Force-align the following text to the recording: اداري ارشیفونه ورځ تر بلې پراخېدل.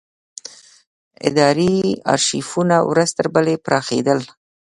اداري 1.27 1.73
ارشیفونه 2.13 2.75
ورځ 2.89 3.09
تر 3.17 3.27
بلې 3.33 3.55
پراخېدل. 3.65 4.19